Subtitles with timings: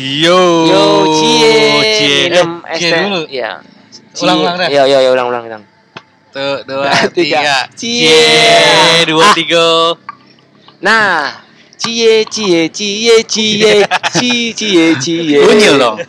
[0.00, 0.40] Yo.
[0.64, 1.52] Yo, cie,
[1.92, 2.16] Cie.
[2.32, 3.20] minum Eh, cie dulu.
[3.28, 3.60] Iya.
[4.16, 4.68] Ulang-ulang dah.
[4.72, 5.62] Iya, iya, iya, ulang, ulang, ulang.
[6.30, 7.36] Tuh, dua, Nah, tiga.
[7.42, 7.56] tiga.
[7.76, 8.08] Cie.
[8.08, 9.32] Cie, dua, Ah.
[9.36, 9.66] tiga.
[10.80, 11.16] Nah,
[11.76, 13.74] cie, cie, cie, cie,
[14.16, 15.38] cie, cie, cie.
[15.42, 16.00] Unyil dong.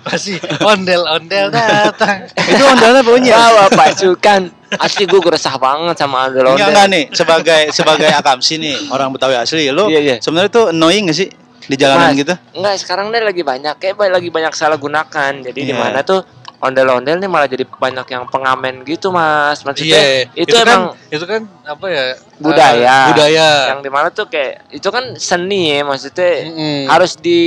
[0.00, 2.24] Pasti ondel-ondel datang.
[2.32, 3.34] Itu ondalnya apa unyil?
[3.36, 4.42] Bawa pasukan.
[4.68, 6.68] Asli gue resah banget sama ondel Enggak ondel.
[6.68, 10.16] enggak nih sebagai sebagai akamsi nih orang Betawi asli lo Iya, iya.
[10.20, 11.28] sebenarnya tuh annoying gak sih
[11.68, 12.34] di jalanan Mas, gitu?
[12.56, 15.32] Enggak, sekarang deh lagi banyak kayak lagi banyak salah gunakan.
[15.44, 15.78] Jadi di Iya.
[15.78, 16.24] mana tuh
[16.58, 19.62] ondel-ondel nih malah jadi banyak yang pengamen gitu, Mas.
[19.62, 22.04] Maksudnya Iya, itu, emang kan itu kan apa ya?
[22.40, 22.96] budaya.
[23.04, 23.48] eh, budaya.
[23.76, 26.90] Yang di mana tuh kayak itu kan seni ya, maksudnya Mm-mm.
[26.90, 27.40] harus di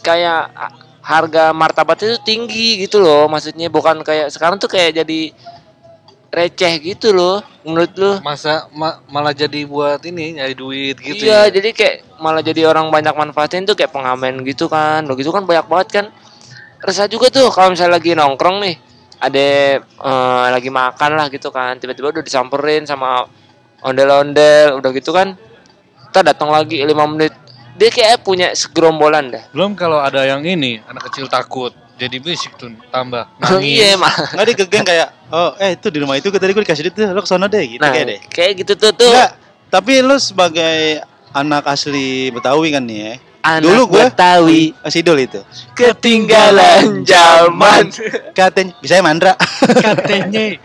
[0.00, 0.48] kayak
[1.04, 3.28] harga martabatnya itu tinggi gitu loh.
[3.28, 5.20] Maksudnya bukan kayak sekarang tuh kayak jadi
[6.34, 8.12] receh gitu loh menurut lu.
[8.20, 11.54] masa ma- malah jadi buat ini nyari duit gitu iya, ya.
[11.54, 15.06] jadi kayak malah jadi orang banyak manfaatin tuh kayak pengamen gitu kan.
[15.06, 16.06] Lo gitu kan banyak banget kan.
[16.84, 18.76] Resah juga tuh kalau misalnya lagi nongkrong nih,
[19.22, 19.46] ada
[19.80, 23.24] eh, lagi makan lah gitu kan, tiba-tiba udah disamperin sama
[23.80, 25.32] ondel-ondel, udah gitu kan.
[26.12, 27.32] Kita datang lagi lima menit.
[27.74, 29.44] Dia kayak punya segerombolan dah.
[29.50, 33.76] Belum kalau ada yang ini anak kecil takut jadi berisik tuh tambah Oh, nangis.
[33.76, 34.10] iya, mah.
[34.30, 37.06] Enggak dia gegeng kayak oh eh itu di rumah itu tadi gue dikasih duit tuh
[37.06, 38.20] lo ke sana deh gitu Nah, kayak deh.
[38.28, 39.08] kayak gitu tuh tuh.
[39.08, 39.30] Enggak,
[39.68, 43.14] tapi lo sebagai anak asli Betawi kan nih ya.
[43.44, 45.40] Anak Dulu gua- Betawi Asidol itu.
[45.74, 47.92] ketinggalan zaman.
[48.32, 49.32] Katanya bisa ya Mandra.
[49.76, 50.56] Katanya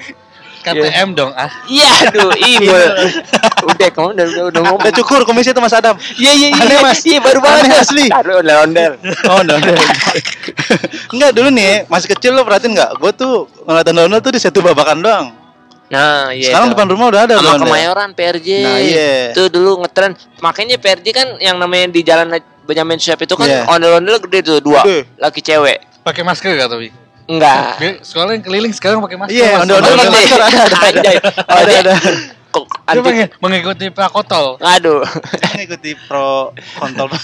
[0.60, 1.50] KTM dong ah.
[1.66, 2.76] Iya, aduh, ibu.
[3.70, 4.82] udah kamu udah udah, udah ngomong.
[4.84, 5.96] Udah cukur komisi itu Mas Adam.
[6.20, 6.62] Iya iya iya.
[6.64, 7.00] Aneh, Mas.
[7.04, 8.06] Iya baru banget Aneh asli.
[8.12, 8.92] Taruh ondel-ondel.
[9.32, 9.74] Oh, no, no.
[11.16, 12.92] Enggak dulu nih, masih kecil lo perhatiin enggak?
[13.00, 15.28] Gue tuh ngeliat ondel tuh di satu babakan doang.
[15.90, 16.54] Nah, iya.
[16.54, 16.73] Sekarang itu.
[16.78, 17.66] depan rumah udah ada sama ondel.
[17.66, 18.50] Kemayoran PRJ.
[18.62, 19.10] Nah, iya.
[19.34, 20.14] Itu dulu ngetren.
[20.44, 22.30] Makanya PRJ kan yang namanya di jalan
[22.70, 23.66] Benjamin Sueb itu kan Iya.
[23.66, 24.86] ondel-ondel gede tuh dua.
[24.86, 25.10] Gede.
[25.18, 25.82] Laki cewek.
[26.06, 26.94] Pakai masker gak tapi?
[27.30, 27.78] Enggak.
[28.02, 29.38] Soalnya yang keliling sekarang pakai masker.
[29.38, 31.12] Iya, Ondel- pakai masker ada, ada.
[31.45, 31.94] Ada.
[32.50, 34.58] Kok anti pengen mengikuti prakotol.
[34.58, 35.06] Aduh.
[35.54, 37.06] Ngikuti pro kontol.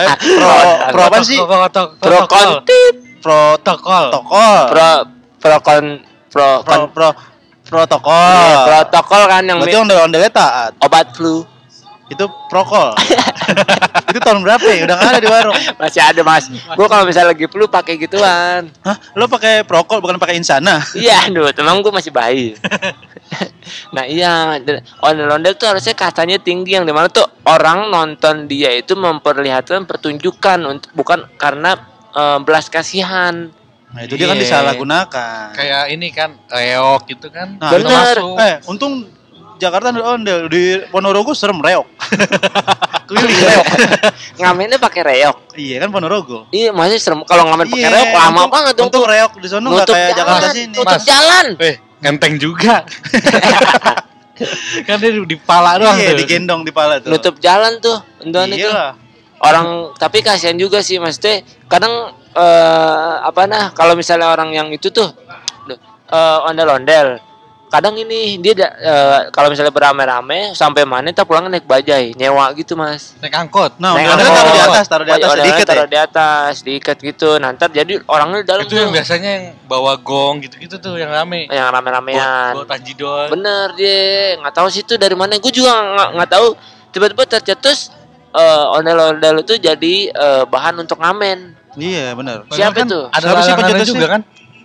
[0.00, 0.58] Eh, pro
[0.90, 1.38] pro apa sih?
[1.38, 1.94] Protokol.
[2.00, 4.04] Pro kontip, Protokol.
[4.10, 4.56] Protokol.
[4.66, 4.90] pro
[5.38, 5.84] pro kon
[6.26, 6.48] pro
[6.90, 7.08] pro
[7.62, 8.34] protokol.
[8.34, 10.72] Iya, protokol kan yang Berarti ondel-ondelnya taat.
[10.80, 11.46] obat flu.
[12.10, 12.90] Itu prokol.
[14.10, 14.82] itu tahun berapa ya?
[14.90, 15.54] Udah nggak ada di warung.
[15.78, 16.50] Masih ada, Mas.
[16.74, 18.66] Gua kalau misalnya lagi flu pakai gituan.
[18.82, 18.96] Hah?
[19.14, 20.82] Lo pakai prokol bukan pakai insana?
[20.98, 22.58] Iya, aduh, teman gue masih bayi.
[23.94, 24.58] nah iya,
[25.06, 30.58] ondel-ondel tuh harusnya kastanya tinggi yang di mana tuh orang nonton dia itu memperlihatkan pertunjukan
[30.66, 31.78] untuk bukan karena
[32.10, 33.54] eh, belas kasihan.
[33.90, 34.42] Nah, itu dia kan Iya.
[34.46, 35.46] disalahgunakan.
[35.54, 37.58] Kayak ini kan reok gitu kan.
[37.58, 38.16] Nah, Bener.
[38.18, 38.38] Masuk.
[38.38, 38.92] Eh, untung
[39.60, 41.84] Jakarta ada ondel di Ponorogo serem reok.
[43.04, 43.64] Keliling reok.
[44.36, 45.36] Ngamennya pakai reok.
[45.54, 46.46] iya kan Ponorogo.
[46.48, 48.82] Iya, masih serem kalau ngamen pakai Iya, reok lama untung- banget tuh.
[48.86, 50.72] Untung reok di sana nggak kayak jalan, Jakarta sini.
[50.72, 51.02] tutup Mas.
[51.04, 51.46] jalan.
[51.58, 52.74] Eh, ngenteng juga.
[54.86, 56.16] kan dia di pala doang Iya, tuh.
[56.18, 57.08] digendong di pala tuh.
[57.10, 57.98] Nutup jalan tuh.
[58.20, 58.36] Itu.
[58.56, 58.92] Iya lah.
[59.40, 64.88] orang tapi kasihan juga sih maksudnya kadang eh, apa nah kalau misalnya orang yang itu
[64.88, 65.08] tuh
[66.06, 67.16] eh, ondel-ondel
[67.70, 72.74] kadang ini dia eh, kalau misalnya beramai-ramai sampai mana kita pulang naik bajai nyewa gitu
[72.74, 73.78] mas Naik angkot.
[73.78, 74.26] Nah, Naik angkot.
[74.26, 75.70] taruh di atas, taruh di atas sedikit ya.
[75.70, 79.94] taruh di atas diikat gitu nanti jadi orangnya di dalam itu yang biasanya yang bawa
[79.96, 81.46] gong gitu-gitu tuh yang rame.
[81.46, 83.30] yang rame-ramean Bawa tanji doang.
[83.30, 84.00] bener dia
[84.36, 86.46] nggak tahu sih itu dari mana gue juga nggak nggak tahu
[86.90, 87.94] tiba-tiba tercetus
[88.30, 92.50] eh, ondel-ondel itu jadi eh, bahan untuk ngamen Iya, benar.
[92.50, 93.06] Siapa kan tuh?
[93.14, 93.94] Ada Siapa sih pencetusnya?
[93.94, 94.20] juga kan?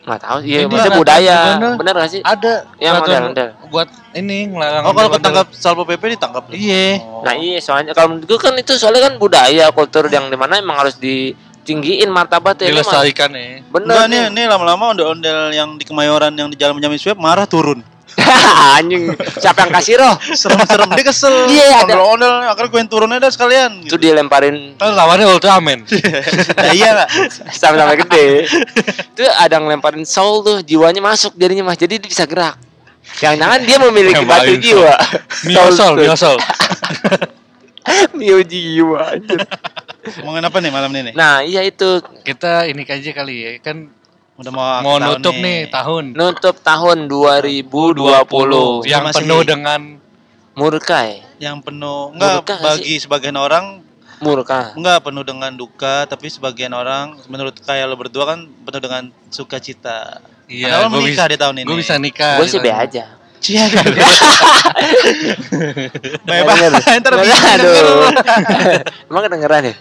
[0.06, 1.38] Nggak tahu iya Ini maksudnya ada budaya
[1.76, 3.50] bener gak sih Ada Yang peraturan ondel-ondel.
[3.68, 6.44] buat ini ngelarang Oh, kalau ketangkap Salpo PP ditangkap.
[6.54, 7.02] Iya.
[7.26, 10.56] Nah iya soalnya kalau menurut gue kan itu soalnya kan budaya kultur yang di mana
[10.56, 12.86] emang harus ditinggiin martabatnya ini mah.
[12.86, 13.66] dilestarikan ya.
[13.68, 17.44] Bener Enggak nih, nih lama-lama ondel-ondel yang di Kemayoran yang di Jalan Benjamin Sueb marah
[17.44, 17.84] turun.
[18.78, 19.04] Anjing
[19.40, 20.16] siapa yang kasih roh?
[20.34, 21.36] Serem-serem dia kesel.
[21.56, 21.94] Iya, ada.
[21.96, 23.86] Ondel-ondel akhirnya gue yang turun aja sekalian.
[23.86, 25.86] Itu dilemparin Kan lawannya Ultraman.
[26.56, 27.08] Nah, iya lah.
[27.52, 28.48] sama-sama gede.
[29.16, 32.56] itu ada yang ngelemparin soul tuh jiwanya masuk jadinya mas jadi dia bisa gerak.
[33.22, 34.96] Jangan-jangan dia memiliki batu jiwa.
[35.46, 36.04] Miosol, tuh.
[36.04, 36.38] miosol.
[38.18, 39.14] Mio jiwa.
[39.14, 39.40] anjir.
[40.22, 41.14] Ngomongin apa nih malam ini nih?
[41.18, 43.52] Nah iya itu Kita ini aja kali ya.
[43.62, 43.90] Kan
[44.36, 45.60] Udah mau mau tahun nutup nih.
[45.72, 46.04] tahun.
[46.12, 49.82] Nutup tahun 2020 yang Masih- penuh dengan
[50.54, 53.66] murkai Yang penuh enggak Murka nggak bagi sebagian orang
[54.18, 54.72] murka.
[54.74, 60.24] Enggak penuh dengan duka, tapi sebagian orang menurut kayak lo berdua kan penuh dengan sukacita.
[60.46, 61.68] Iya, menikah bisa- di tahun ini.
[61.68, 62.38] gue bisa nikah.
[62.38, 63.70] gue sih be aja Cia.
[66.26, 66.58] Bebas.
[66.58, 67.86] Nggak denger.
[67.86, 68.14] Ntar.
[69.14, 69.74] Emang kedengeran ya?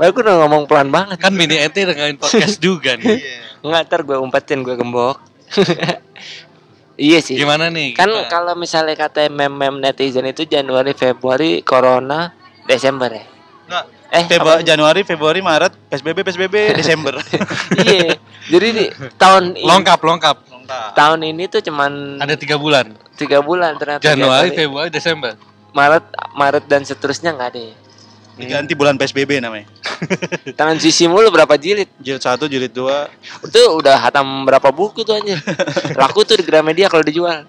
[0.00, 1.20] Aku udah ngomong pelan banget.
[1.20, 3.20] Kan mini ente dengan podcast juga nih.
[3.60, 5.20] Nggak ntar gue umpetin gue gembok.
[6.96, 7.36] iya sih.
[7.36, 7.92] Gimana nih?
[7.92, 12.32] Kan kalau misalnya kata mem-mem netizen itu Januari, Februari, Corona,
[12.64, 13.24] Desember ya.
[13.68, 14.68] Nggak, Eh, Februari, apa?
[14.70, 17.18] Januari, Februari, Maret, PSBB, PSBB, Desember.
[17.84, 18.14] iya.
[18.46, 18.84] Jadi di
[19.18, 20.36] tahun ini, lengkap lengkap.
[20.68, 22.92] Tahun ini tuh cuman Ada tiga bulan.
[23.14, 24.02] tiga bulan ternyata.
[24.02, 25.34] Januari, Februari, Desember.
[25.70, 27.62] Maret, Maret dan seterusnya nggak ada.
[27.62, 27.74] ya.
[28.36, 29.64] Diganti bulan PSBB namanya.
[30.60, 31.88] Tangan sisi mulu berapa jilid?
[31.96, 33.48] Jilid 1, jilid 2.
[33.48, 35.40] Itu udah hatam berapa buku tuh anjir.
[36.00, 37.48] Laku tuh di Gramedia kalau dijual.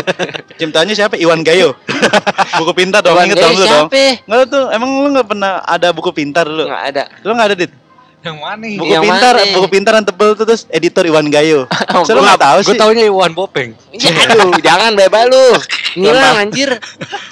[0.62, 1.18] Ciptanya siapa?
[1.18, 1.74] Iwan Gayo.
[2.54, 3.70] buku pintar dong, Iwan inget Gayo dong lu dong.
[3.90, 4.04] siapa?
[4.30, 6.70] Enggak tuh, emang lu enggak pernah ada buku pintar dulu?
[6.70, 7.02] Nggak ada.
[7.26, 7.72] Lu enggak ada, Dit?
[8.18, 8.74] Yang mana nih?
[8.76, 9.52] Buku Yang pintar, mana?
[9.54, 11.70] buku pintar yang tebel tuh terus editor Iwan Gayo.
[11.94, 12.80] Oh, lu gua enggak tahu Gue sih.
[12.80, 13.70] taunya Iwan Bopeng.
[13.94, 15.44] Ya aduh, jangan bebas lu.
[15.96, 16.70] Ngilang anjir.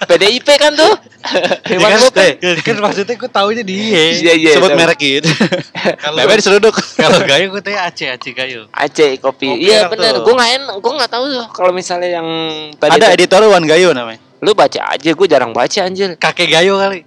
[0.06, 0.94] PDIP kan tuh.
[1.74, 2.34] Iwan kan, Bopeng.
[2.62, 3.82] kan maksudnya gue taunya dia.
[4.14, 4.50] Iya iya.
[4.54, 4.78] Sebut tahu.
[4.78, 5.26] merek gitu.
[5.98, 6.74] Kalau Bebe diseruduk.
[6.94, 8.70] kalau Gayo gue tanya Aceh, Aceh Gayo.
[8.70, 9.58] Aceh kopi.
[9.58, 10.22] Iya benar.
[10.22, 12.28] Gue nggak en, gue nggak tahu tuh kalau misalnya yang
[12.78, 14.22] tadi Ada editor Iwan Gayo namanya.
[14.38, 15.10] lu baca aja.
[15.10, 16.14] Gue jarang baca anjir.
[16.14, 17.02] Kakek Gayo kali.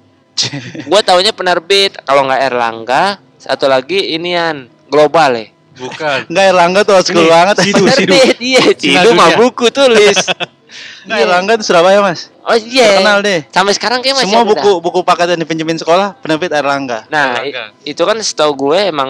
[0.83, 1.95] Gue taunya penerbit.
[2.01, 3.03] Kalau nggak Erlangga,
[3.39, 5.47] satu lagi inian global ya.
[5.79, 6.27] Bukan.
[6.27, 7.55] Enggak Erlangga tuh old banget.
[7.63, 8.11] Sidu, Sidu.
[8.37, 8.75] Iya.
[8.75, 10.19] Cina Cidu mah buku tulis.
[11.07, 12.27] Enggak Erlangga tuh Surabaya, Mas.
[12.43, 12.99] Oh iya.
[12.99, 13.47] Terkenal deh.
[13.47, 17.07] Sampai sekarang kayak masih Semua buku buku paket yang dipinjemin sekolah penerbit Erlangga.
[17.07, 17.71] Nah, Erlangga.
[17.87, 19.07] itu kan setahu gue emang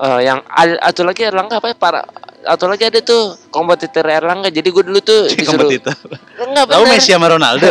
[0.00, 0.40] eh, yang
[0.80, 2.00] atau lagi Erlangga apa ya para
[2.48, 4.48] atau lagi ada tuh kompetitor Erlangga.
[4.48, 6.16] Jadi gue dulu tuh disuruh Kompetitor.
[6.48, 6.82] enggak Tahu.
[6.88, 7.68] Messi sama Ronaldo.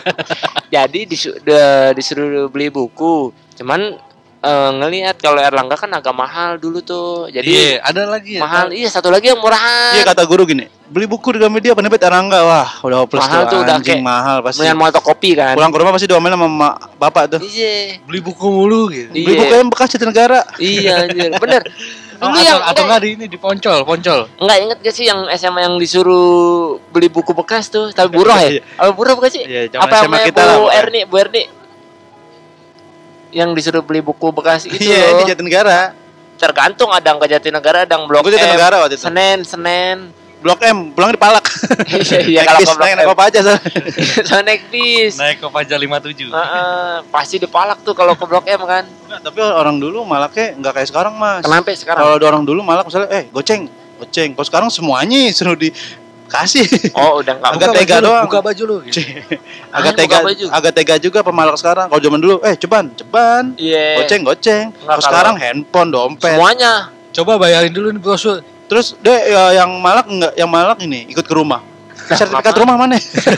[0.74, 3.36] Jadi disu- de- disuruh beli buku.
[3.56, 4.07] Cuman
[4.38, 7.26] eh, ngelihat kalau Erlangga kan agak mahal dulu tuh.
[7.28, 8.40] Jadi Iya, ada lagi ya.
[8.40, 8.70] mahal.
[8.70, 9.98] Iya, satu lagi yang murahan.
[9.98, 12.40] Iya kata guru gini, beli buku di Gramedia penerbit Erlangga.
[12.42, 14.58] Wah, udah hopeless Mahal tuh, tuh, udah anjing kayak mahal pasti.
[14.62, 15.54] Mendingan motokopi kan.
[15.58, 17.40] Pulang ke rumah pasti diomelin sama mak bapak tuh.
[17.42, 17.98] Iya.
[18.06, 19.10] Beli buku mulu gitu.
[19.10, 19.24] Iya.
[19.26, 20.40] Beli buku yang bekas Jatinegara.
[20.56, 21.62] Iya anjir, bener.
[22.18, 24.26] Oh, atau, yang atau enggak di ini di Poncol, Poncol.
[24.42, 27.94] Enggak inget gak sih yang SMA yang disuruh beli buku bekas tuh?
[27.94, 28.58] Tapi buruh ya?
[28.74, 29.46] Apa buruh bukan sih?
[29.46, 30.66] Iya, Apa SMA kita Bu.
[30.66, 31.46] Erni, Bu Erni?
[33.28, 35.92] Yang disuruh beli buku bekas itu Iya, di Jatinegara.
[36.38, 38.32] Tergantung ada yang ke Jatinegara, ada yang Blok M.
[38.32, 39.04] Jatinegara waktu itu.
[39.04, 40.14] Senen, Senen.
[40.38, 41.42] Blok M, pulang di Palak.
[41.88, 43.14] Iya, iya, naik kalau bis, naik naik M.
[43.16, 43.62] apa aja soalnya.
[44.28, 45.14] Soalnya naik bis.
[45.18, 46.30] Naik ke Pajak 57.
[46.30, 48.84] Heeh, pasti dipalak tuh kalau ke Blok M kan.
[49.18, 51.42] Tapi orang dulu malaknya enggak kayak sekarang, Mas.
[51.42, 52.00] Kenapa sekarang?
[52.06, 53.66] Kalau ada orang dulu malak misalnya, eh goceng,
[53.98, 54.30] goceng.
[54.38, 55.58] Kalau sekarang semuanya suruh
[56.28, 56.92] dikasih.
[56.92, 57.50] Oh, udah enggak.
[57.56, 58.24] Agak Buka tega baju doang.
[58.28, 59.00] Buka baju lu gitu.
[59.76, 60.16] agak tega,
[60.52, 61.88] agak tega juga pemalak sekarang.
[61.88, 63.44] Kalau zaman dulu, eh ceban, ceban.
[63.56, 64.04] Iya.
[64.04, 64.66] Goceng, goceng.
[64.70, 66.36] Nggak, Kalau sekarang handphone, dompet.
[66.36, 66.92] Semuanya.
[67.16, 68.44] Coba bayarin dulu nih brosur.
[68.68, 71.64] Terus deh ya, yang malak enggak, yang malak ini ikut ke rumah.
[72.08, 72.60] Sertifikat kenapa?
[72.64, 72.96] rumah mana?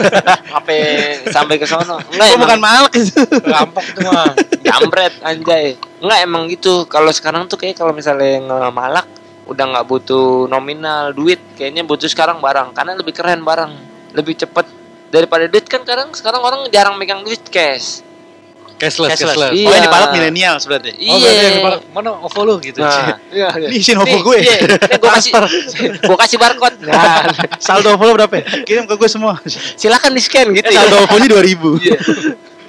[0.54, 0.78] Sampai
[1.26, 1.98] sampai ke sono.
[2.14, 3.18] Enggak emang- bukan malak itu.
[3.42, 4.30] Rampok itu mah.
[4.62, 5.66] Jambret anjay.
[5.98, 6.86] Enggak emang gitu.
[6.86, 9.06] Kalau sekarang tuh kayak kalau misalnya ngemalak
[9.50, 13.72] udah nggak butuh nominal duit, kayaknya butuh sekarang barang karena lebih keren barang,
[14.14, 14.66] lebih cepet
[15.10, 18.06] daripada duit kan sekarang sekarang orang jarang megang duit cash.
[18.80, 19.36] Cashless, Cashless.
[19.36, 19.52] cashless.
[19.52, 19.66] Iya.
[19.68, 20.96] Oh, yang dipalak milenial sebenarnya.
[21.04, 21.58] Oh, berarti yang Iya.
[21.60, 22.80] dipalak, mana OVO lu gitu.
[22.80, 23.68] Nah, iya, iya.
[23.68, 24.36] Ini izin OVO gue.
[24.40, 25.30] Iya, ini gua kasih
[26.08, 26.78] gua kasih barcode.
[26.88, 27.28] Nah,
[27.60, 28.40] Saldo follow berapa?
[28.40, 28.44] ya?
[28.70, 29.36] Kirim ke gue semua.
[29.76, 30.64] silakan di scan gitu.
[30.64, 31.76] Eh, saldo OVO-nya 2000.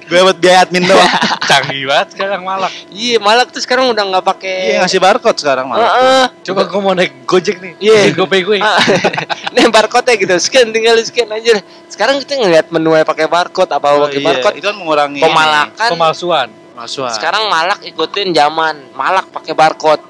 [0.08, 1.12] Gue buat biaya admin doang.
[1.50, 2.72] Canggih banget sekarang malak.
[2.88, 4.56] Iya, malak tuh sekarang udah nggak pakai.
[4.72, 5.90] Iya, ngasih barcode sekarang malah.
[5.90, 6.24] Heeh.
[6.46, 7.72] Coba gua mau naik Gojek nih.
[7.82, 8.00] Iya.
[8.14, 8.58] Gopay gue.
[8.62, 8.78] Ah,
[9.54, 11.60] Nih barcode gitu, scan tinggal di scan aja.
[11.90, 14.26] Sekarang kita ngeliat menu pakai barcode apa Oh, pakai iya.
[14.32, 14.54] barcode.
[14.58, 15.88] Itu kan mengurangi Pemalakan.
[15.92, 16.48] Pemalsuan.
[16.72, 17.12] Masuan.
[17.12, 20.00] Sekarang malak ikutin zaman, malak pakai barcode.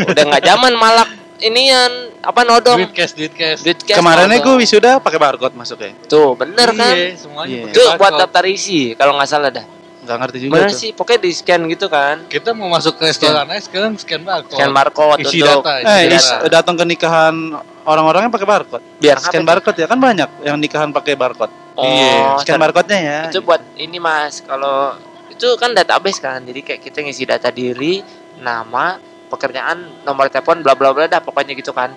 [0.00, 2.78] Udah nggak zaman malak inian apa nodong.
[2.80, 3.60] Duit cash, duit cash.
[3.60, 5.96] Duit cash Kemarinnya gue wisuda pakai barcode masuknya.
[6.04, 6.92] Tuh, bener kan?
[6.92, 7.62] Iya, semuanya Iya.
[7.64, 9.64] pakai Itu buat daftar isi kalau nggak salah dah.
[10.00, 10.78] Enggak ngerti juga Bener tuh.
[10.78, 12.16] sih, pokoknya di scan gitu kan.
[12.26, 14.56] Kita mau masuk ke restoran aja sekarang scan barcode.
[14.56, 16.48] Scan barcode Isi untuk data, Eh, isi data.
[16.50, 17.34] datang ke nikahan
[17.82, 18.84] orang-orangnya pakai barcode.
[18.96, 21.52] biar Scan barcode ya kan banyak yang nikahan pakai barcode.
[21.74, 23.20] Oh, Iya, Scan barcode-nya ya.
[23.28, 24.96] itu buat ini mas kalau
[25.30, 28.04] itu kan database kan jadi kayak kita ngisi data diri
[28.36, 31.94] nama pekerjaan nomor telepon bla bla bla dah pokoknya gitu kan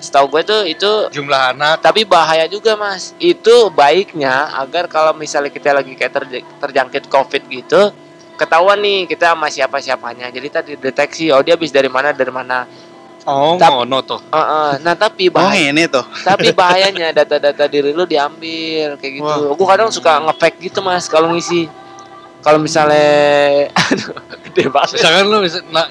[0.00, 1.78] setahu gue tuh itu Jumlah anak.
[1.78, 7.46] tapi bahaya juga mas itu baiknya agar kalau misalnya kita lagi kayak terj- terjangkit covid
[7.46, 7.92] gitu
[8.34, 12.32] ketahuan nih kita sama siapa siapanya jadi tadi deteksi oh dia habis dari mana dari
[12.32, 12.66] mana
[13.22, 14.18] Oh, Tapi- ngono tuh.
[14.18, 16.02] Eh, eh, nah tapi Oh, bahaya ini tuh.
[16.26, 19.22] tapi bahayanya data-data diri lu diambil kayak gitu.
[19.22, 19.54] Wah.
[19.54, 21.70] Gue kadang suka nge-fake gitu mas kalau ngisi.
[22.42, 24.10] Kalau misalnya, aduh,
[24.52, 24.94] gede banget.
[24.94, 25.38] Misalkan lu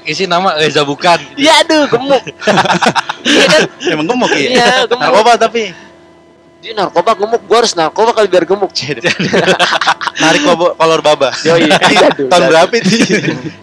[0.04, 1.18] isi nama Reza bukan.
[1.34, 2.22] Iya aduh gemuk.
[3.22, 3.62] Iya kan?
[3.88, 4.40] Emang gemuk ya?
[4.48, 5.02] Iya, gemuk.
[5.02, 5.74] Narkoba tapi.
[6.58, 9.02] dia narkoba gemuk gua harus narkoba kali biar gemuk ced
[10.16, 11.34] Narik kobo- kolor baba.
[11.42, 11.66] Yoi.
[12.30, 13.02] Tahun berapa itu?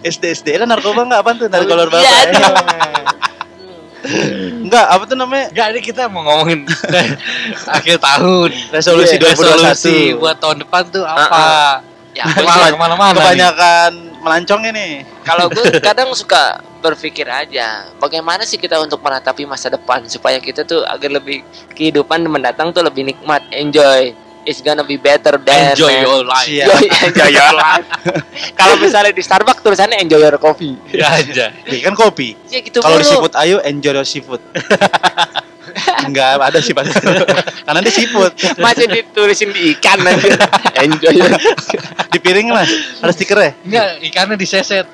[0.01, 2.03] SD SD lah narkoba enggak apa tuh narik kolor baba?
[2.03, 2.53] Iya, aduh.
[4.59, 5.45] Enggak, apa tuh namanya?
[5.49, 6.63] Enggak, ini kita mau ngomongin
[7.67, 8.49] akhir tahun.
[8.69, 9.35] Resolusi Iya, 2021.
[9.35, 11.83] Resolusi buat tahun depan tuh apa?
[12.09, 13.17] ya Malah ke mana-mana nih.
[13.17, 15.03] Kebanyakan melancong ini.
[15.23, 20.63] kalau gue kadang suka berpikir aja bagaimana sih kita untuk meratapi masa depan supaya kita
[20.63, 21.43] tuh agar lebih
[21.75, 24.15] kehidupan mendatang tuh lebih nikmat enjoy
[24.47, 26.47] it's gonna be better than Enjoy your life.
[26.47, 26.65] Siap.
[26.65, 27.87] Enjoy, enjoy your life.
[28.55, 30.73] Kalau misalnya di Starbucks tulisannya enjoy your coffee.
[30.89, 31.51] Ya aja.
[31.67, 32.33] Ini kan kopi.
[32.49, 34.41] Ya gitu Kalau di seafood ayo enjoy your seafood.
[36.07, 36.95] Enggak ada sih pasti.
[37.67, 38.33] Karena di seafood.
[38.57, 40.31] Masih ditulisin di ikan aja.
[40.83, 41.15] enjoy
[42.09, 42.71] Di piring mas,
[43.03, 43.53] ada stikernya.
[43.61, 44.87] Enggak, ikannya diseset.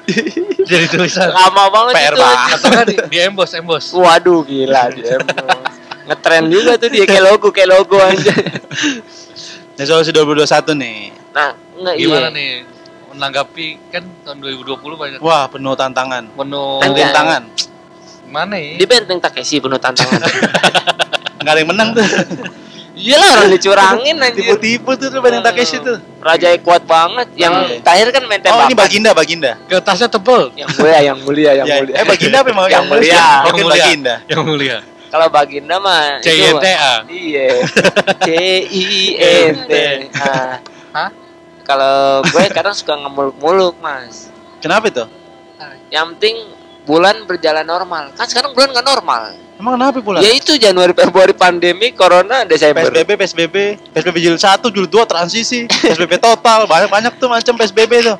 [0.65, 1.29] Jadi tulisan.
[1.31, 2.21] Lama banget PR itu.
[2.21, 2.57] banget.
[2.57, 3.85] Atau kan di, di embos, embos.
[3.93, 5.17] Waduh gila dia.
[5.17, 5.61] emang.
[6.05, 8.33] Ngetren juga tuh dia kayak logo kayak logo aja.
[9.75, 10.99] Resolusi 2021 nih.
[11.35, 12.37] Nah, enggak Gimana iya.
[12.37, 12.49] nih?
[13.15, 16.35] Menanggapi kan tahun 2020 banyak Wah penuh tantangan.
[16.35, 17.39] penuh Tanya.
[18.25, 18.75] Mana ya?
[18.77, 20.19] Di benteng Takeshi penuh tantangan.
[21.39, 22.05] Enggak ada yang menang tuh.
[22.95, 24.39] Iyalah orang dicurangin anjir.
[24.39, 25.99] Tipu-tipu tuh tuh Benteng Takeshi tuh.
[26.19, 27.27] Raja kuat banget.
[27.35, 27.77] Yang Iya.
[27.83, 28.65] terakhir kan main Oh tembakan.
[28.65, 29.51] ini Baginda, Baginda.
[29.67, 30.41] Kertasnya tebel.
[30.55, 31.93] Yang mulia, yang mulia, yang Ya, mulia.
[31.93, 32.65] eh Baginda apa emang?
[32.65, 33.11] Yang mulia.
[33.11, 33.67] Yang mulia.
[33.75, 34.15] Baginda.
[34.25, 34.77] Yang mulia.
[35.05, 36.93] Kalau Baginda mah itu- CYTA.
[37.07, 37.47] Iya.
[38.19, 38.27] C
[38.65, 38.85] I
[39.19, 39.71] N T.
[40.15, 40.51] Nah,
[40.95, 41.09] Hah?
[41.61, 44.31] kalau gue kadang suka ngemuluk-muluk, Mas.
[44.59, 45.03] Kenapa itu?
[45.87, 46.35] Yang penting
[46.85, 48.13] bulan berjalan normal.
[48.13, 49.21] Kan sekarang bulan nggak normal.
[49.55, 50.19] Emang kenapa pula?
[50.19, 52.91] Ya itu Januari Februari pandemi, Corona, Desember.
[52.91, 53.55] PSBB, PSBB,
[53.95, 58.17] PSBB jilid 1, jilid 2 transisi, PSBB total, banyak-banyak tuh macam PSBB tuh.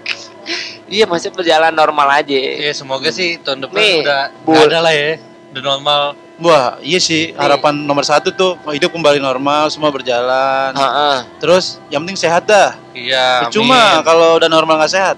[0.85, 2.33] Iya masih berjalan normal aja.
[2.37, 4.53] Ya semoga sih tahun depan Nih, udah Bu.
[4.53, 5.11] nggak ada lah ya.
[5.51, 6.01] Udah normal.
[6.35, 10.75] Wah, iya sih harapan nomor satu tuh hidup kembali normal, semua berjalan.
[10.75, 12.75] Heeh, Terus yang penting sehat dah.
[12.91, 13.47] Iya.
[13.51, 15.15] Cuma kalau udah normal nggak sehat.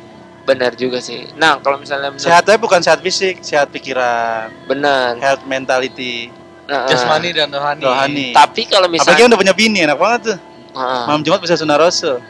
[0.48, 1.28] Benar juga sih.
[1.36, 5.20] Nah kalau misalnya menurut- Sehatnya bukan sehat fisik, sehat pikiran, benar.
[5.20, 6.32] health mentality,
[6.66, 6.88] Heeh.
[6.88, 7.84] jasmani dan rohani.
[7.84, 8.28] rohani.
[8.32, 10.38] Tapi kalau Apalagi misalnya yang udah punya bini, enak banget tuh.
[10.72, 11.04] Heeh.
[11.04, 12.24] Malam Jumat bisa sunah rasul.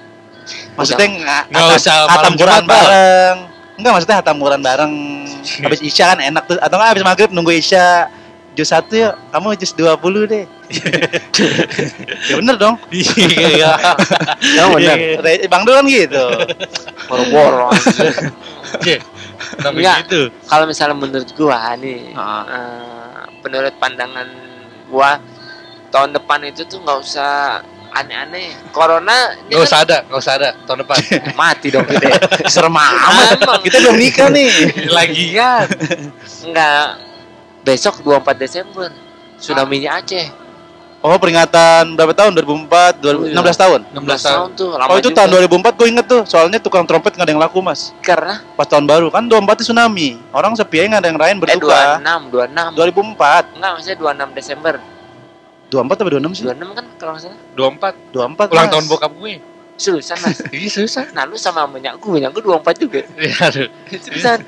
[0.73, 1.07] Maksudnya
[1.45, 3.37] nggak usah malam Quran Jumat, bareng.
[3.77, 4.93] Enggak maksudnya hatam Quran bareng.
[5.61, 6.57] Habis Isya kan enak tuh.
[6.57, 8.09] Atau nggak habis maghrib nunggu Isya.
[8.57, 10.49] Jus satu ya, kamu jus 20 deh.
[12.27, 12.75] Ya bener dong.
[12.91, 13.71] Iya.
[14.57, 14.97] Emang benar.
[15.21, 16.25] Re- Bang Dul kan gitu.
[17.07, 17.71] Boro-boro.
[18.75, 18.95] Oke.
[19.37, 19.97] Tapi Nggak.
[20.09, 20.21] gitu.
[20.49, 22.43] kalau misalnya menurut gua nih, Heeh.
[22.49, 24.27] eh, menurut pandangan
[24.89, 25.21] gua
[25.87, 27.61] tahun depan itu tuh nggak usah
[27.93, 28.51] aneh-aneh.
[28.69, 30.97] Corona ini Gak kan usah ada, gak usah ada tahun depan.
[31.39, 32.09] mati dong kita.
[32.53, 33.39] Serem amat.
[33.63, 34.51] Kita belum nikah nih.
[34.91, 35.65] Lagian.
[36.43, 36.85] Enggak.
[37.63, 38.87] Besok 24 Desember
[39.37, 40.27] tsunami-nya Aceh.
[41.07, 42.35] Oh peringatan berapa tahun?
[42.35, 43.79] 2004, 2000, 16 tahun.
[43.95, 44.19] 16 tahun.
[44.19, 45.17] tahun tuh lama Oh itu juga.
[45.23, 46.21] tahun 2004 gue inget tuh.
[46.27, 47.95] Soalnya tukang trompet nggak ada yang laku mas.
[48.03, 50.19] karena Pas tahun baru kan 24 itu tsunami.
[50.35, 51.79] Orang sepi aja nggak ada yang lain eh berduka.
[52.03, 52.75] 26, 26.
[52.75, 53.55] 2004.
[53.55, 54.75] Enggak, maksudnya 26 Desember.
[55.67, 56.43] 24 atau 26 sih?
[56.43, 57.39] 26 kan kalau nggak salah.
[57.55, 58.73] 24 24 ulang Mas.
[58.75, 59.33] tahun bokap gue.
[59.77, 60.41] Seriusan mas.
[60.57, 61.05] Iya susah.
[61.13, 63.01] Nah lu sama minyak gue, minyak gue 24 juga.
[63.21, 63.69] Iya aduh.
[63.93, 64.39] Seriusan.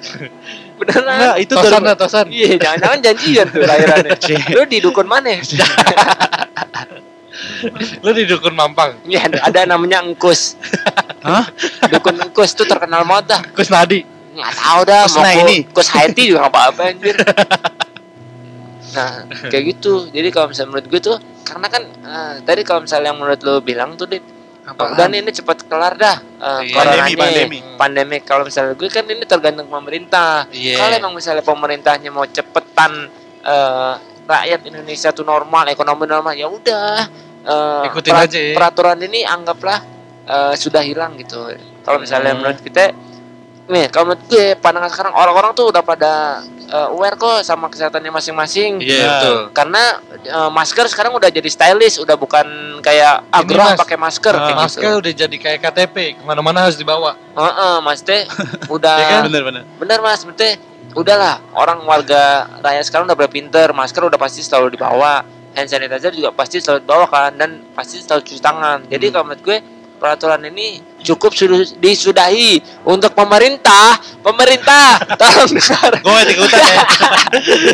[0.82, 1.16] Beneran.
[1.20, 2.26] Enggak, itu Tosan 2000 lah tosan.
[2.32, 4.12] Iya, jangan-jangan janjian tuh lahirannya.
[4.56, 5.36] Lu di dukun mana?
[8.00, 8.96] Lu di dukun Mampang.
[9.04, 10.56] Iya, ada, namanya Engkus.
[11.20, 11.52] Hah?
[11.92, 13.42] Dukun Engkus tuh terkenal banget dah.
[13.52, 14.08] Kus Nadi.
[14.40, 15.58] Nggak tahu dah, Kus mau nah ini.
[15.68, 17.16] Kus Haiti juga nggak apa-apa anjir.
[18.96, 19.12] Nah,
[19.52, 20.08] kayak gitu.
[20.16, 23.60] Jadi kalau misalnya menurut gue tuh, karena kan eh, tadi kalau misalnya yang menurut lo
[23.60, 24.24] bilang tuh, Dit,
[24.70, 24.94] Apaan?
[24.94, 26.76] udah nih ini cepat kelar dah eh, Iya.
[26.76, 27.58] Pandemi, pandemi.
[27.76, 28.18] Pandemi.
[28.22, 30.46] Kalau misalnya gue kan ini tergantung pemerintah.
[30.50, 30.78] Iya.
[30.78, 33.10] Kalau emang misalnya pemerintahnya mau cepetan
[33.42, 37.10] eh, rakyat Indonesia tuh normal, ekonomi normal, ya udah.
[37.42, 38.54] eh, Ikutin aja ya.
[38.54, 39.80] Peraturan ini anggaplah
[40.24, 41.50] eh, sudah hilang gitu.
[41.82, 42.46] Kalau misalnya Hmm.
[42.46, 42.94] menurut kita,
[43.66, 48.10] nih kalau menurut gue pandangan sekarang orang-orang tuh udah pada eh, aware kok sama kesehatannya
[48.10, 48.78] masing-masing.
[48.78, 49.10] Iya Nah.
[49.12, 49.40] betul.
[49.52, 49.84] Karena
[50.16, 52.46] eh, masker sekarang udah jadi stylish, udah bukan
[52.80, 53.80] kayak agrah Mas.
[53.80, 55.02] pakai masker kayak Masker gitu.
[55.02, 57.18] udah jadi kayak KTP, ke mana-mana harus dibawa.
[57.34, 58.24] Heeh, Mas Teh
[58.76, 59.22] udah Ya kan?
[59.26, 59.64] Bener bener.
[59.76, 60.56] bener Mas, Teh
[60.92, 62.22] udahlah orang warga
[62.60, 65.22] rakyat sekarang udah berpinter, masker udah pasti selalu dibawa,
[65.52, 68.86] hand sanitizer juga pasti selalu dibawa kan dan pasti selalu cuci tangan.
[68.86, 69.14] Jadi Hmm.
[69.14, 69.58] kalau menurut gue
[70.00, 75.92] peraturan ini cukup sudah disudahi untuk pemerintah, pemerintah tolong dengar.
[76.00, 76.84] Gue ikutan ya.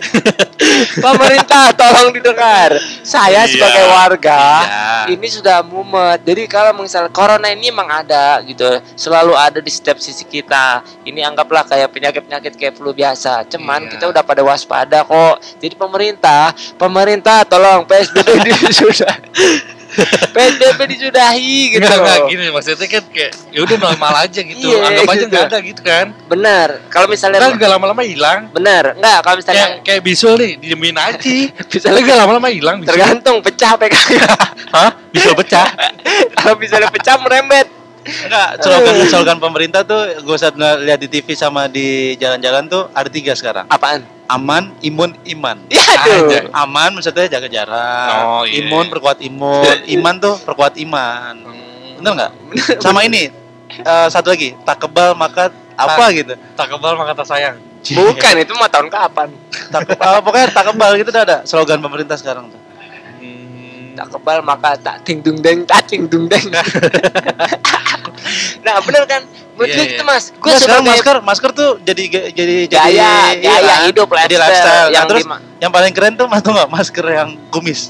[1.05, 2.73] Pemerintah tolong didengar.
[3.01, 3.51] Saya Iya.
[3.51, 5.13] sebagai warga Iya.
[5.13, 6.21] ini sudah mumet.
[6.25, 8.65] Jadi kalau misal corona ini emang ada gitu,
[8.97, 10.81] selalu ada di setiap sisi kita.
[11.05, 13.45] Ini anggaplah kayak penyakit-penyakit kayak flu biasa.
[13.49, 13.91] Cuman Iya.
[13.97, 15.37] kita udah pada waspada kok.
[15.61, 19.13] Jadi pemerintah, pemerintah tolong PSBB ini sudah
[20.35, 22.27] PSBB disudahi gitu Enggak, enggak loh.
[22.27, 24.65] gini maksudnya kan kayak ya udah normal aja gitu.
[24.65, 25.25] Iya, Anggap aja gitu.
[25.25, 26.05] enggak ada gitu kan.
[26.25, 26.69] Benar.
[26.87, 28.39] Kalau misalnya Kan enggak lama-lama hilang.
[28.49, 31.17] benar, enggak kalau misalnya Kayak kayak bisul nih, diemin aja.
[31.71, 32.89] bisa Tapi enggak lama-lama hilang bisul.
[32.91, 34.11] tergantung pecah PKK.
[34.75, 34.91] Hah?
[35.09, 35.65] Bisul pecah.
[36.35, 37.67] kalau misalnya pecah merembet.
[38.05, 43.09] Enggak, slogan slogan pemerintah tuh gue saat lihat di TV sama di jalan-jalan tuh ada
[43.09, 43.65] tiga sekarang.
[43.65, 44.05] Apaan?
[44.25, 45.57] Aman, imun, iman.
[45.69, 46.49] Ya aduh.
[46.49, 48.09] Aman maksudnya jaga jarak.
[48.25, 48.65] Oh, iya.
[48.65, 49.61] Imun perkuat imun.
[49.95, 51.33] Iman tuh perkuat iman.
[51.37, 52.31] Hmm, Bener nggak?
[52.81, 53.29] Sama ini
[53.69, 56.33] eh, satu lagi tak kebal maka apa gitu.
[56.57, 57.57] tak kebal maka tak sayang.
[57.97, 59.29] Bukan itu mah tahun kapan?
[59.69, 62.57] Tak kebal, pokoknya tak kebal gitu udah ada slogan pemerintah sekarang tuh.
[63.21, 66.49] Hmm, Tak kebal maka tak ting dung deng tak ting dung deng.
[68.61, 69.21] Nah bener kan?
[69.55, 69.91] Menurut Iya, gue iya.
[69.95, 70.23] gitu mas.
[70.29, 73.79] Gue Nggak, sekarang masker masker tuh jadi jadi jadi gaya iya gaya kan?
[73.87, 74.83] hidup Jadi lifestyle, lifestyle.
[74.83, 77.81] Nah, yang terus dima- yang paling keren tuh mas tuh nggak masker yang kumis.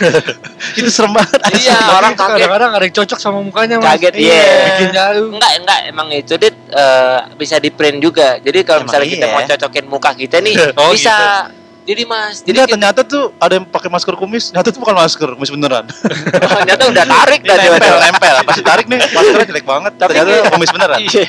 [0.78, 1.40] itu serem banget.
[1.56, 2.36] Iya, orang itu kaget.
[2.36, 3.96] kadang-kadang ada yang cocok sama mukanya mas.
[3.96, 4.28] Kaget, Iya.
[4.28, 4.64] iya.
[4.66, 5.28] Bikin jauh.
[5.32, 8.36] Enggak, enggak, emang itu dit eh, bisa di print juga.
[8.36, 9.34] Jadi kalau misalnya kita iya.
[9.34, 11.48] mau cocokin muka kita nih, Oh, bisa.
[11.80, 15.28] Jadi mas, Jadi kita, ternyata tuh ada yang pakai masker kumis, ternyata tuh bukan masker
[15.32, 15.84] kumis beneran.
[15.88, 18.36] ternyata udah tarik dah nempel, nempel.
[18.44, 19.92] Pas ditarik nih, maskernya jelek banget.
[19.96, 20.98] Tapi ternyata kayak- kumis beneran.
[21.00, 21.26] Iya.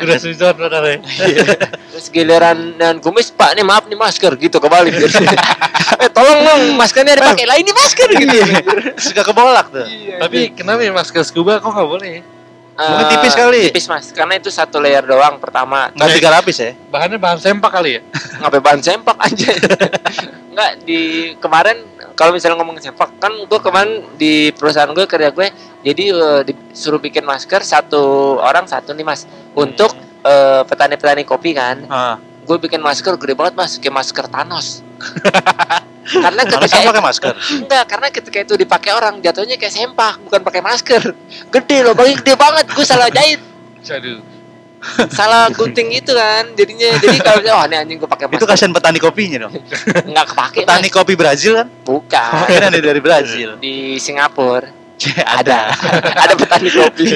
[0.00, 0.96] Udah susah benar ya.
[1.90, 4.94] Terus giliran dan kumis, Pak, nih maaf nih masker gitu kebalik.
[6.02, 7.44] eh tolong dong maskernya dipakai.
[7.44, 8.38] Lah ini masker gitu.
[9.02, 9.84] Suka kebolak tuh.
[10.16, 12.39] Tapi kenapa ya masker scuba kok nggak boleh?
[12.80, 13.60] Mungkin Eh, tipis kali.
[13.68, 15.92] Tipis mas, karena itu satu layer doang pertama.
[15.92, 16.72] Nggak tiga lapis ya?
[16.88, 18.00] Bahannya bahan sempak kali ya?
[18.40, 19.52] ngapain bahan sempak aja
[20.56, 21.00] nggak di
[21.36, 21.76] kemarin
[22.16, 25.46] kalau misalnya ngomong sempak kan gue kemarin di perusahaan gue kerja gue
[25.80, 28.00] jadi eh, disuruh bikin masker satu
[28.40, 32.16] orang satu nih mas untuk eh, petani-petani kopi kan Ah.
[32.42, 34.80] gue bikin masker gede banget mas kayak masker Thanos
[36.00, 37.34] karena ketika pakai masker.
[37.60, 41.02] enggak karena ketika itu dipakai orang jatuhnya kayak sempak bukan pakai masker
[41.48, 43.40] gede loh bagi gede banget gue salah jahit
[43.84, 44.20] Aduh.
[45.08, 48.72] salah gunting itu kan jadinya jadi kalau oh ini anjing gue pakai Itu masker kasihan
[48.72, 49.52] petani kopinya dong.
[50.08, 50.94] nggak kepake Petani Mas.
[50.94, 51.68] kopi Brazil kan?
[51.84, 53.60] bukan ada dari Brazil.
[53.60, 54.72] di Singapura
[55.40, 55.72] ada.
[56.16, 57.08] ada petani kopi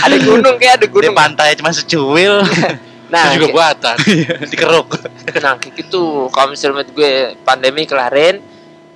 [0.00, 2.40] ada gunung kayak ada Di gunung pantai cuma secuil
[3.14, 3.96] nah Itu juga kayak- buatan.
[4.50, 4.88] dikeruk.
[5.36, 8.42] nah kayak gitu kalau misalnya gue pandemi kelarin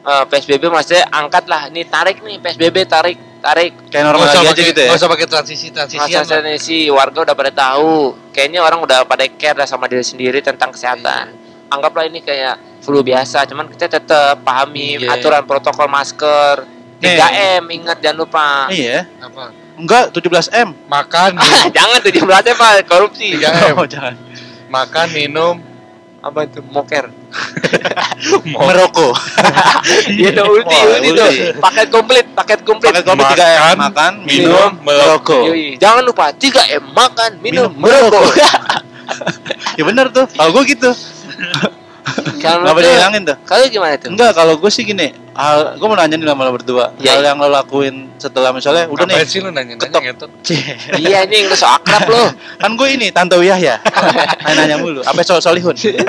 [0.01, 4.63] eh, PSBB maksudnya angkat lah ini tarik nih PSBB tarik tarik Kayak normal lagi aja
[4.65, 4.89] gitu ya.
[4.91, 6.27] nggak usah pakai transisi transisian.
[6.27, 7.95] masa sih warga udah pada tahu
[8.29, 13.47] kayaknya orang udah pada care sama diri sendiri tentang kesehatan anggaplah ini kayak flu biasa
[13.47, 15.15] cuman kita tetap pahami Iya.
[15.15, 16.67] aturan protokol masker
[16.99, 19.07] 3M ingat jangan lupa Iya.
[19.21, 19.55] Apa?
[19.79, 20.69] Enggak, 17M.
[20.91, 23.79] Makan, Ah, jangan tuh jumlahnya pak korupsi 3M.
[23.79, 24.15] Oh, jangan.
[24.69, 25.55] makan, minum,
[26.21, 27.09] apa itu moker
[28.59, 29.15] Merokok.
[30.19, 31.31] Iya tuh ulti, ulti tuh.
[31.63, 32.93] Paket komplit, paket komplit.
[32.93, 33.77] Pakai kopi Makan, 3M.
[33.79, 35.43] Makan, minum, merokok.
[35.79, 38.29] Jangan lupa 3M makan, minum, Minum, merokok.
[39.79, 40.27] Ya bener tuh.
[40.29, 40.91] Kalau gue gitu.
[42.45, 43.37] Kalau Enggak boleh hilangin tuh.
[43.43, 44.09] Kalau gimana tuh?
[44.15, 45.11] Enggak, kalau gue sih gini.
[45.39, 46.91] Hal, gue mau nanya nih sama lo berdua.
[46.99, 49.31] Ya, hal yang lo lakuin setelah misalnya udah Ngapain nih.
[49.31, 50.03] sih lu nanya-nanya Ketok.
[50.03, 50.31] ngentot?
[50.99, 52.23] Iya anjing lu so akrab lu.
[52.63, 53.79] kan gue ini Tante Yahya.
[54.43, 55.01] nanya, nanya mulu.
[55.07, 55.79] Apa soal solihun?
[55.79, 56.03] Iya.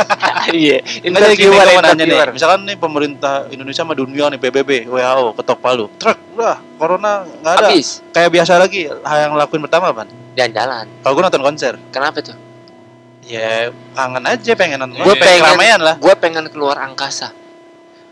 [0.50, 2.34] Jadi gini Interviewer, gue mau nanya nih.
[2.34, 5.86] Misalkan nih pemerintah Indonesia sama dunia nih PBB, WHO, ketok palu.
[6.02, 7.68] Truk, udah corona nggak ada.
[7.70, 8.90] Habis Kayak biasa lagi.
[8.90, 10.10] Hal yang lakuin pertama apa?
[10.34, 10.86] jalan-jalan.
[11.04, 12.49] Kalau gue nonton konser, Kenapa tuh?
[13.30, 14.98] Ya kangen aja pengen nonton.
[15.00, 15.96] Gue pengen keramaian lah.
[16.02, 17.30] Gue pengen keluar angkasa.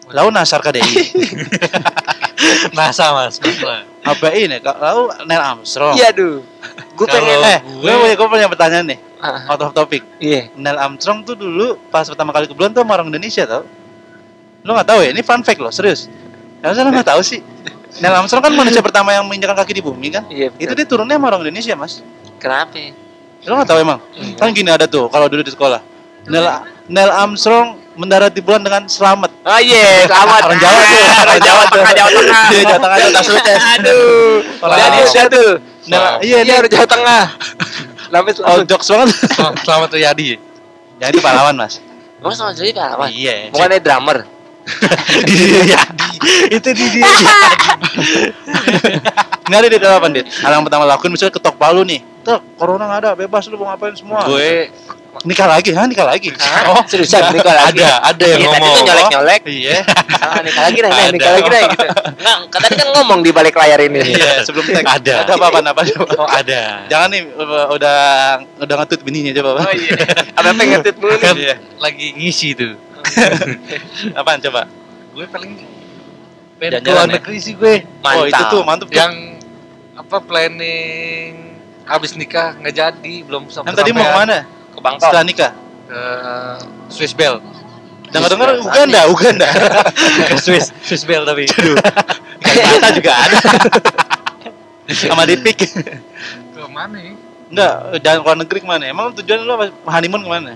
[0.07, 0.87] Lalu nasar KDI.
[2.77, 3.41] NASA mas,
[4.05, 4.61] apa ini?
[4.61, 5.97] Lalu Neil Armstrong.
[5.97, 6.39] Iya duh.
[6.95, 7.43] Gue pengen.
[7.43, 8.99] Eh, gue- punya gue punya pertanyaan nih.
[9.17, 10.05] Ah, Out of topic.
[10.21, 10.53] Iya.
[10.53, 13.65] Neil Armstrong tuh dulu pas pertama kali ke bulan tuh sama orang Indonesia tau?
[14.63, 15.09] Lo nggak tahu ya?
[15.11, 16.07] Ini fun fact loh, serius.
[16.61, 17.41] Harusnya lo nggak tahu sih.
[17.97, 20.23] Neil Armstrong kan manusia pertama yang menginjakan kaki di bumi kan?
[20.29, 20.53] Iya.
[20.55, 21.99] Itu dia turunnya sama orang Indonesia mas.
[22.37, 22.77] Kenapa?
[23.47, 23.99] Lo nggak tahu emang?
[24.13, 24.35] Iya.
[24.35, 25.79] Kan gini ada tuh kalau dulu di sekolah.
[26.27, 26.43] Neil,
[26.85, 29.31] Neil Armstrong mendarat di bulan dengan selamat.
[29.41, 30.41] Oh iya, selamat.
[30.43, 31.71] Orang Jawa tuh, Ah, orang Jawa Jawa tuh.
[31.73, 32.45] Tengah, Jawa Tengah.
[32.45, 33.73] Iya, Jawa Tengah, Jawa Tengah.
[33.73, 34.35] Aduh.
[34.59, 35.07] Orang Jadi Jawa.
[35.07, 35.51] udah tuh.
[35.87, 36.15] Wow.
[36.19, 37.23] iya Iya, udah Jawa Tengah.
[38.07, 38.65] Lama Oh, selamat.
[38.67, 39.09] jokes banget.
[39.29, 40.27] Sel- Selamat Riyadi.
[40.97, 41.79] Jadi pahlawan mas.
[42.17, 43.07] Emang sama jadi pahlawan?
[43.09, 43.35] Iya.
[43.49, 44.17] Bukannya drummer.
[45.23, 45.79] Di dia
[46.49, 47.07] itu di dia
[49.47, 52.83] nggak ada di apa dit hal yang pertama lakuin misalnya ketok palu nih tuh corona
[52.85, 54.67] nggak ada bebas lu mau ngapain semua Gue
[55.25, 56.29] nikah lagi hah nikah lagi
[56.67, 57.81] Oh, seriusan nikah lagi.
[57.81, 58.75] ada, ada yang Iya, tadi ngomong.
[58.75, 59.41] tuh nyolek-nyolek.
[59.49, 59.77] iya
[60.13, 61.85] Ah, nikah lagi dah, nih, nikah lagi dah gitu.
[62.21, 64.13] Enggak, tadi kan ngomong di balik layar ini.
[64.13, 65.25] iya sebelum tag Ada.
[65.25, 65.81] ada apa apa apa
[66.21, 66.85] Oh ada.
[66.85, 67.97] jangan nih udah
[68.61, 69.97] udah ngetut bininya coba Oh iya.
[70.35, 71.33] Apa apa ngetut mulu nih?
[71.33, 71.55] Iya.
[71.79, 72.73] lagi ngisi tuh.
[74.19, 74.67] apaan coba
[75.17, 75.51] Gue paling
[76.57, 77.15] Pengen Jalan-jalan keluar ya?
[77.21, 77.75] negeri sih gue.
[78.01, 78.17] Mantap.
[78.17, 78.97] Oh itu tuh mantap tuh.
[78.97, 79.13] Yang
[79.93, 81.33] apa planning
[81.85, 84.37] habis nikah nggak jadi belum sampai Yang tadi mau ke mana?
[84.73, 85.05] Ke Bangkok.
[85.05, 85.51] Setelah nikah.
[85.87, 86.01] ke
[86.91, 87.39] Swiss Bell
[88.11, 89.47] Dengar-dengar Swiss Uganda, Uganda.
[90.43, 93.39] Swiss Swiss Bell tapi Kata juga ada.
[94.87, 95.61] Sama Dipik.
[95.61, 97.13] ke mana ya?
[97.47, 98.83] Enggak, ke luar negeri ke mana?
[98.87, 99.71] Emang tujuan lu apa?
[99.87, 100.53] Honeymoon ke mana?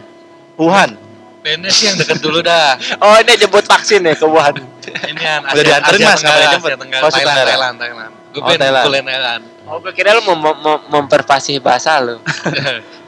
[0.58, 1.11] Wuhan.
[1.42, 4.62] Pengennya sih yang deket dulu dah Oh ini jemput vaksin ya ke Wuhan.
[5.04, 6.70] ini yang Udah dianterin, Mas, ngapain Tenggara, jemput?
[6.70, 7.50] Asia Tenggara, Oh, Asia Thailand, Tenggara.
[7.50, 8.12] Thailand, Thailand.
[8.32, 8.86] Gue Oh, pengen Thailand.
[8.86, 9.42] kuliah Thailand.
[9.64, 12.18] Oh gue kira lu mem mem memperfasih bahasa lu.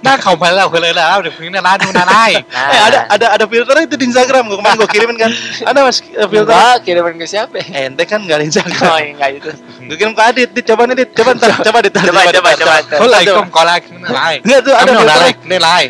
[0.04, 2.36] Nah, kau malah kuliah lah, udah pengen lalu nanai.
[2.44, 4.52] Nah, Eh ada ada ada filternya itu di Instagram.
[4.52, 5.32] Gua kemarin gua kirimin kan.
[5.64, 6.44] Ada Mas filter.
[6.44, 7.56] Enggak, kirimin ke siapa?
[7.56, 9.00] Eh, ente kan enggak ada Oh Instagram.
[9.00, 9.50] enggak itu.
[9.80, 11.96] Gua kirim ke Adit, Dit, coba nih Dit, coba ntar, coba Dit.
[11.96, 12.74] Coba, coba, coba.
[12.84, 14.36] Kau like, kom, kau like, nilai.
[14.44, 15.24] Enggak tuh ada Kamu filternya.
[15.24, 15.84] nilai, nilai.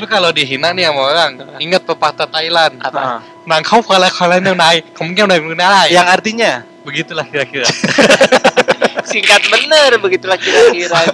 [0.00, 2.78] Lu kalau dihina nih sama orang, ingat pepatah Thailand.
[2.80, 3.24] Apa?
[3.48, 5.88] Nang kau kalau kalau nilai, kamu yang nilai.
[5.90, 7.66] Yang artinya Begitulah kira-kira.
[9.10, 10.98] Singkat bener begitulah kira-kira.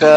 [0.00, 0.14] ke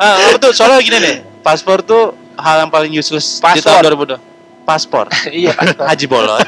[0.00, 1.16] ah apa tuh soalnya gini nih.
[1.42, 3.82] Paspor tuh hal yang paling useless di Paspor.
[3.82, 4.66] tahun 2002.
[4.66, 5.06] Paspor.
[5.42, 5.84] iya paspor.
[5.90, 6.46] Haji bolot.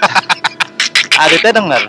[1.19, 1.83] Aditnya denger.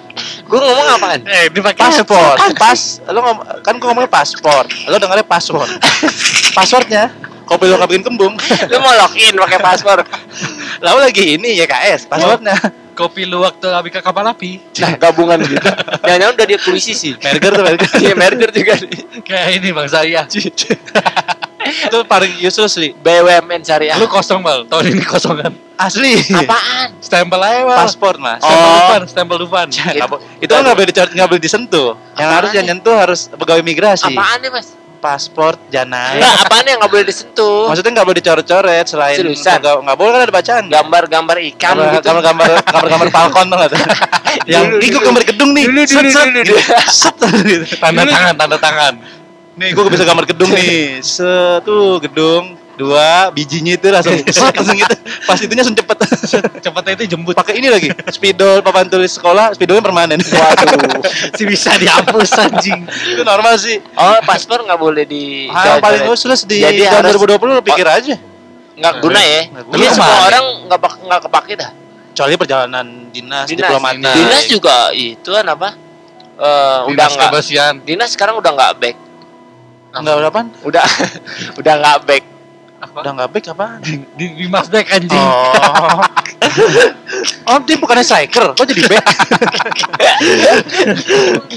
[0.52, 1.20] Gue ngomong apaan?
[1.24, 2.36] Eh, dipakai Paspor.
[2.60, 4.68] Pas lu ngom kan gua ngomongnya paspor.
[4.92, 5.64] Lu dengernya paspor.
[6.60, 7.08] Passwordnya
[7.48, 8.36] kopi lu nggak bikin kembung.
[8.68, 10.00] Lu mau login pakai paspor.
[10.84, 12.56] Lalu lagi ini ya KS passwordnya.
[12.92, 14.60] kopi lu waktu abi ke kapal api.
[14.84, 15.64] Nah, gabungan gitu.
[16.04, 17.16] Jangan-jangan udah dia kuisi sih.
[17.16, 17.90] Merger tuh merger.
[17.98, 18.74] Iya, merger juga.
[19.24, 20.28] Kayak ini Bang saya.
[21.64, 22.92] Itu paling useless sih.
[22.94, 23.96] BUMN syariah.
[23.96, 25.54] Lu kosong bal, tahun ini kosong kan?
[25.76, 26.22] Asli.
[26.32, 26.94] apaan?
[27.00, 27.78] Stempel aja bal.
[27.80, 28.38] Paspor mas.
[28.40, 28.78] Stempel Oh.
[28.78, 29.66] depan, stempel depan.
[29.68, 31.90] Nggak bo- itu kan nggak boleh dicoret, nggak boleh disentuh.
[32.12, 32.70] Yang Apaan harus yang ya?
[32.72, 34.12] nyentuh harus pegawai migrasi.
[34.12, 34.68] Apaan nih, Mas?
[35.02, 36.22] Paspor, janai.
[36.22, 37.66] Enggak, apaan yang nggak boleh disentuh?
[37.66, 40.64] Maksudnya nggak boleh dicoret-coret selain nggak boleh kan ada bacaan.
[40.70, 42.06] Gambar-gambar ikan Gambar- gitu.
[42.06, 43.80] Gambar-gambar gambar-gambar Falcon tuh nggak tuh?
[44.46, 44.98] Yang dulu.
[45.02, 45.66] gambar gedung nih.
[45.66, 46.56] Dulu, Set, dulu, set, dulu.
[47.66, 47.80] Set.
[47.82, 48.94] Tanda tangan, tanda tangan.
[49.52, 51.00] Nih gue bisa gambar gedung nih.
[51.02, 54.16] Setu gedung dua bijinya itu langsung
[54.48, 54.96] langsung gitu.
[55.28, 55.98] Pas itunya langsung cepet.
[56.64, 57.36] Cepetnya itu jemput.
[57.36, 57.92] Pakai ini lagi.
[58.10, 60.18] Spidol papan tulis sekolah, spidolnya permanen.
[60.32, 61.04] Waduh.
[61.36, 62.88] Si bisa dihapus anjing.
[62.88, 63.78] itu normal sih.
[63.94, 67.64] Oh, paspor nggak boleh di Hal yang paling useless di Jadi tahun harus- 2020 lu
[67.64, 68.16] pikir aja.
[68.72, 69.42] nggak guna ya.
[69.52, 71.72] Jadi semua orang nggak nggak kepake dah.
[72.12, 74.16] Kecuali perjalanan dinas, Dinas, diplomatik.
[74.16, 74.44] dinas.
[74.50, 75.70] Juga itu kan apa?
[76.42, 77.86] Eh udah Dinas nggak.
[77.86, 78.98] Dinas sekarang udah nggak back.
[79.92, 80.48] Enggak udah apaan?
[80.68, 80.86] Udah
[81.60, 82.24] udah nggak back.
[82.92, 83.80] Udah enggak baik apaan?
[83.84, 85.12] Di, di Masbek anjing.
[85.14, 86.02] Oh.
[87.48, 89.06] oh, dia bukannya striker, kok jadi back?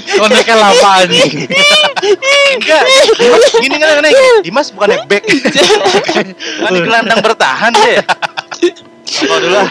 [0.19, 1.47] Koneknya lama anjing.
[2.55, 2.83] Enggak,
[3.17, 4.11] Dimas gini kan aneh.
[4.43, 5.23] Dimas bukannya back.
[6.61, 8.03] kan di gelandang bertahan deh.
[9.15, 9.69] Apa dulu lah.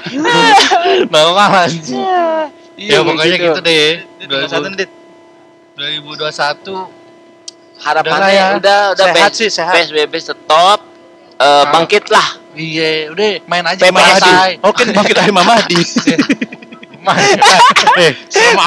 [1.13, 2.01] Normal anjing.
[2.81, 3.89] Ya pokoknya gitu deh.
[4.25, 4.91] Dua satu dit.
[5.75, 7.04] 2021
[7.81, 8.47] Harapannya ya.
[8.59, 9.75] udah udah Sehat PS- sih, sehat.
[9.75, 10.81] PSBB stop.
[11.41, 12.27] Eh bangkit lah.
[12.55, 14.55] Iya, udah main aja main aja.
[14.63, 15.81] Oke, bangkit dari Mamadi.
[17.05, 17.37] Main.
[18.01, 18.65] Eh, sama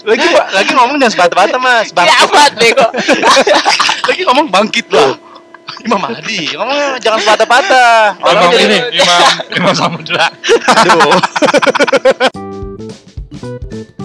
[0.00, 1.92] lagi lagi ngomong jangan sepatah-patah Mas.
[1.92, 2.24] Ya Bangkit.
[2.28, 2.86] amat bego.
[4.08, 5.16] lagi ngomong bangkit loh.
[5.80, 8.18] Imam Mahdi, ngomong jangan sepatah-patah.
[8.20, 9.20] Imam Orang ini, Imam
[9.54, 10.28] Imam Samudra.
[10.84, 11.16] Aduh.